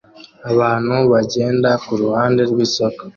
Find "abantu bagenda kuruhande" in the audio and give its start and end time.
0.51-2.41